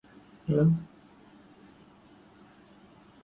[0.03, 0.87] I like studying.